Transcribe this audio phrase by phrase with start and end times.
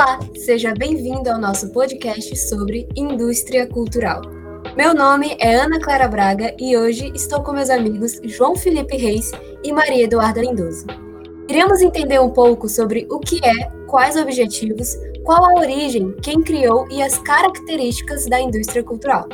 [0.00, 4.22] Olá, seja bem-vindo ao nosso podcast sobre indústria cultural.
[4.76, 9.32] Meu nome é Ana Clara Braga e hoje estou com meus amigos João Felipe Reis
[9.64, 10.86] e Maria Eduarda Lindoso.
[11.48, 16.86] Iremos entender um pouco sobre o que é, quais objetivos, qual a origem, quem criou
[16.92, 19.26] e as características da indústria cultural.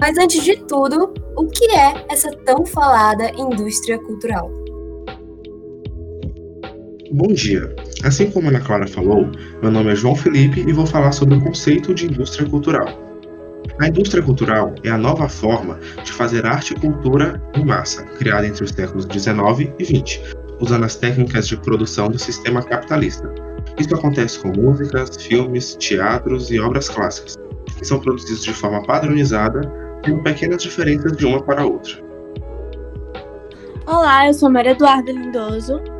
[0.00, 4.48] Mas antes de tudo, o que é essa tão falada indústria cultural?
[7.10, 7.74] Bom dia.
[8.04, 9.30] Assim como a Ana Clara falou,
[9.62, 12.86] meu nome é João Felipe e vou falar sobre o conceito de indústria cultural.
[13.80, 18.46] A indústria cultural é a nova forma de fazer arte e cultura em massa, criada
[18.46, 20.20] entre os séculos 19 e 20,
[20.60, 23.32] usando as técnicas de produção do sistema capitalista.
[23.78, 27.36] Isso acontece com músicas, filmes, teatros e obras clássicas,
[27.78, 29.62] que são produzidos de forma padronizada,
[30.02, 32.04] tendo pequenas diferenças de uma para a outra.
[33.86, 35.93] Olá, eu sou Maria Eduarda Lindoso,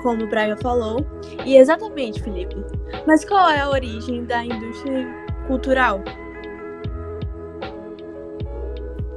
[0.00, 1.06] como o Braga falou,
[1.44, 2.56] e exatamente, Felipe.
[3.06, 5.06] Mas qual é a origem da indústria
[5.46, 6.02] cultural?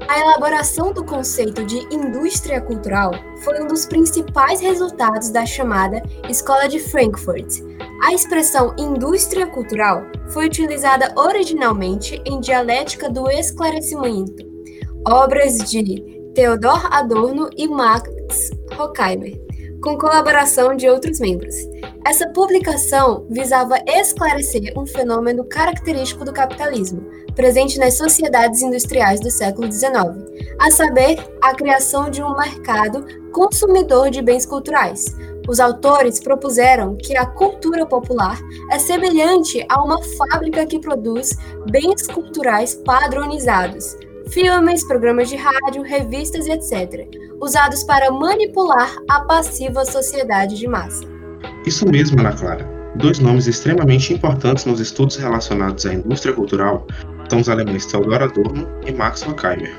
[0.08, 6.68] A elaboração do conceito de indústria cultural foi um dos principais resultados da chamada Escola
[6.68, 7.62] de Frankfurt.
[8.04, 14.46] A expressão indústria cultural foi utilizada originalmente em dialética do esclarecimento,
[15.08, 19.40] obras de Theodor Adorno e Max Horkheimer,
[19.84, 21.54] com colaboração de outros membros.
[22.08, 27.04] Essa publicação visava esclarecer um fenômeno característico do capitalismo,
[27.36, 29.92] presente nas sociedades industriais do século XIX,
[30.60, 35.06] a saber, a criação de um mercado consumidor de bens culturais.
[35.48, 38.40] Os autores propuseram que a cultura popular
[38.72, 41.32] é semelhante a uma fábrica que produz
[41.70, 43.98] bens culturais padronizados,
[44.30, 47.08] filmes, programas de rádio, revistas e etc.,
[47.42, 51.04] usados para manipular a passiva sociedade de massa.
[51.66, 52.68] Isso mesmo, Ana Clara.
[52.96, 56.86] Dois nomes extremamente importantes nos estudos relacionados à indústria cultural
[57.30, 59.74] são os alemães Theodor Adorno e Max Horkheimer.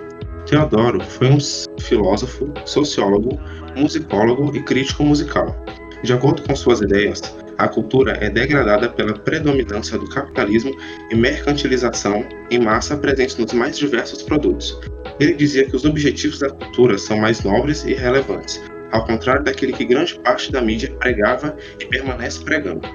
[0.47, 1.39] Teodoro foi um
[1.81, 3.39] filósofo, sociólogo,
[3.77, 5.55] musicólogo e crítico musical.
[6.03, 7.23] De acordo com suas ideias,
[7.59, 10.75] a cultura é degradada pela predominância do capitalismo
[11.11, 14.79] e mercantilização em massa presente nos mais diversos produtos.
[15.21, 18.61] Ele dizia que os objetivos da cultura são mais nobres e relevantes,
[18.91, 22.89] ao contrário daquele que grande parte da mídia pregava e permanece pregando.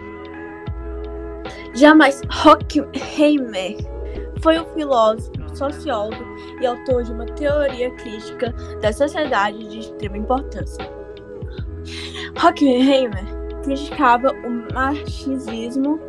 [1.76, 3.78] Jamais Horkheimer
[4.42, 6.26] foi um filósofo, sociólogo
[6.62, 10.90] e autor de uma teoria crítica da sociedade de extrema importância.
[12.42, 13.39] Horkheimer
[13.70, 16.00] criticava o marxismo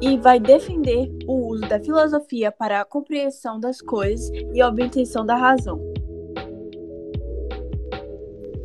[0.00, 5.26] e vai defender o uso da filosofia para a compreensão das coisas e a obtenção
[5.26, 5.78] da razão.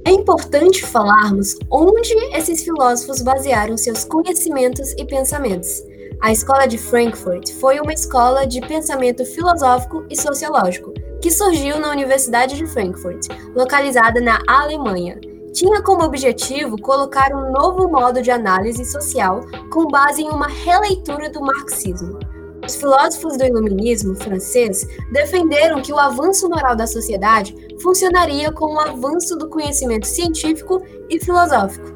[0.05, 5.83] É importante falarmos onde esses filósofos basearam seus conhecimentos e pensamentos.
[6.21, 11.91] A Escola de Frankfurt foi uma escola de pensamento filosófico e sociológico que surgiu na
[11.91, 15.19] Universidade de Frankfurt, localizada na Alemanha.
[15.57, 19.41] Tinha como objetivo colocar um novo modo de análise social
[19.71, 22.19] com base em uma releitura do marxismo.
[22.63, 28.79] Os filósofos do iluminismo francês defenderam que o avanço moral da sociedade funcionaria com o
[28.79, 30.79] avanço do conhecimento científico
[31.09, 31.87] e filosófico.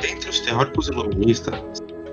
[0.00, 1.60] Dentre os teóricos iluministas,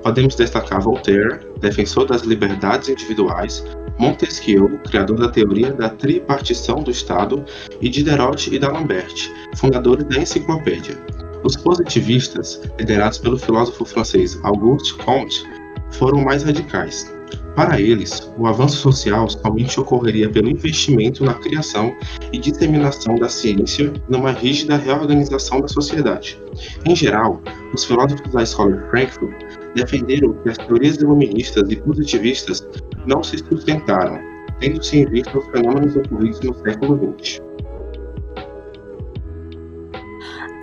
[0.01, 3.63] podemos destacar Voltaire, defensor das liberdades individuais,
[3.97, 7.43] Montesquieu, criador da teoria da tripartição do Estado,
[7.81, 10.97] e Diderot e D'Alembert, fundadores da enciclopédia.
[11.43, 15.43] Os positivistas, liderados pelo filósofo francês Auguste Comte,
[15.91, 17.13] foram mais radicais.
[17.55, 21.95] Para eles, o avanço social somente ocorreria pelo investimento na criação
[22.33, 26.37] e disseminação da ciência numa rígida reorganização da sociedade.
[26.85, 27.41] Em geral,
[27.73, 29.33] os filósofos da escola Frankfurt
[29.73, 32.67] defenderam que as teorias iluministas e positivistas
[33.05, 34.19] não se sustentaram,
[34.59, 37.41] tendo-se em vista os fenômenos ocorridos no século XX.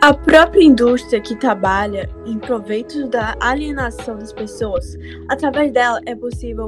[0.02, 4.96] A própria indústria que trabalha em proveito da alienação das pessoas,
[5.28, 6.66] através dela é possível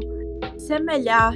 [0.57, 1.35] semelhar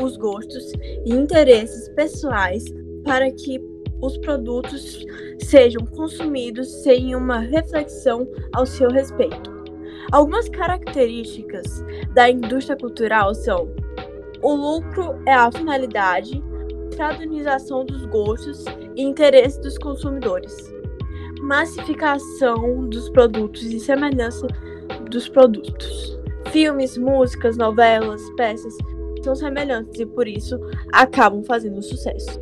[0.00, 0.72] os gostos
[1.06, 2.64] e interesses pessoais
[3.04, 3.58] para que
[4.02, 5.06] os produtos
[5.38, 9.51] sejam consumidos sem uma reflexão ao seu respeito.
[10.12, 11.82] Algumas características
[12.12, 13.74] da indústria cultural são:
[14.42, 16.44] o lucro é a finalidade,
[16.98, 18.62] padronização dos gostos
[18.94, 20.54] e interesses dos consumidores,
[21.40, 24.46] massificação dos produtos e semelhança
[25.10, 26.20] dos produtos.
[26.50, 28.76] Filmes, músicas, novelas, peças
[29.24, 30.60] são semelhantes e por isso
[30.92, 32.38] acabam fazendo sucesso.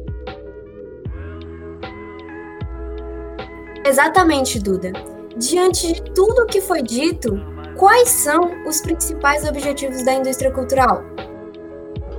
[3.86, 4.92] Exatamente, Duda.
[5.36, 7.38] Diante de tudo o que foi dito,
[7.80, 11.02] Quais são os principais objetivos da indústria cultural?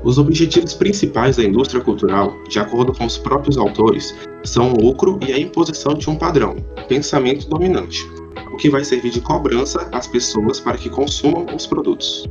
[0.04, 5.20] Os objetivos principais da indústria cultural, de acordo com os próprios autores, são o lucro
[5.22, 6.56] e a imposição de um padrão,
[6.88, 8.04] pensamento dominante,
[8.52, 12.28] o que vai servir de cobrança às pessoas para que consumam os produtos.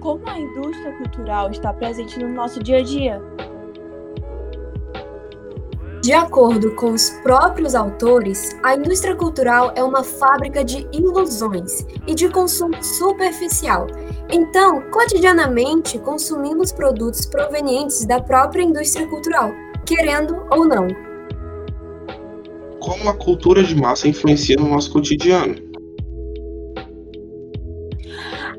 [0.00, 3.22] Como a indústria cultural está presente no nosso dia a dia?
[6.08, 12.14] De acordo com os próprios autores, a indústria cultural é uma fábrica de ilusões e
[12.14, 13.86] de consumo superficial.
[14.30, 19.52] Então, cotidianamente, consumimos produtos provenientes da própria indústria cultural,
[19.84, 20.88] querendo ou não.
[22.80, 25.56] Como a cultura de massa influencia no nosso cotidiano?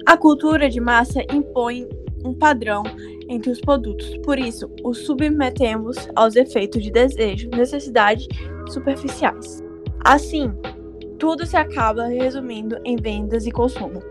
[0.05, 1.87] A cultura de massa impõe
[2.23, 2.83] um padrão
[3.29, 8.27] entre os produtos, por isso os submetemos aos efeitos de desejo, necessidade
[8.67, 9.63] superficiais.
[10.03, 10.51] Assim,
[11.17, 14.01] tudo se acaba resumindo em vendas e consumo.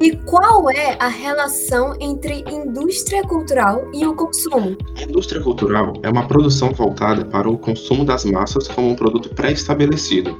[0.00, 4.76] E qual é a relação entre indústria cultural e o consumo?
[4.96, 9.30] A indústria cultural é uma produção voltada para o consumo das massas como um produto
[9.30, 10.36] pré-estabelecido.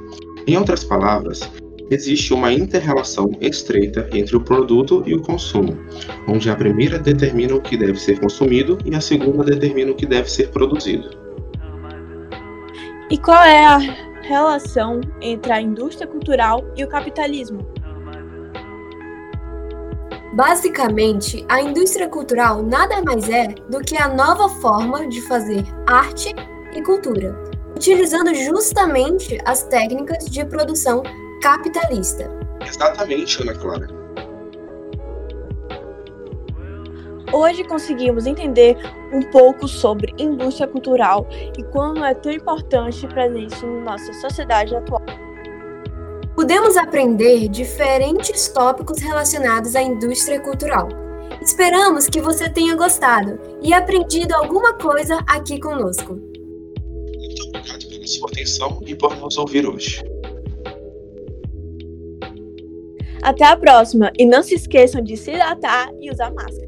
[0.46, 1.50] Em outras palavras,
[1.90, 5.78] existe uma interrelação estreita entre o produto e o consumo,
[6.26, 10.06] onde a primeira determina o que deve ser consumido e a segunda determina o que
[10.06, 11.10] deve ser produzido.
[13.10, 13.78] E qual é a
[14.22, 17.64] relação entre a indústria cultural e o capitalismo?
[20.32, 26.34] Basicamente, a indústria cultural nada mais é do que a nova forma de fazer arte
[26.74, 27.34] e cultura,
[27.74, 31.02] utilizando justamente as técnicas de produção
[31.40, 32.30] capitalista.
[32.66, 33.96] Exatamente, Ana Clara.
[37.32, 38.76] Hoje conseguimos entender
[39.12, 41.26] um pouco sobre indústria cultural
[41.58, 45.02] e como é tão importante presente em nossa sociedade atual.
[46.34, 50.88] Pudemos aprender diferentes tópicos relacionados à indústria cultural.
[51.42, 56.14] Esperamos que você tenha gostado e aprendido alguma coisa aqui conosco.
[56.14, 60.02] Muito obrigado pela sua atenção e por nos ouvir hoje.
[63.26, 66.65] Até a próxima e não se esqueçam de se hidratar e usar máscara.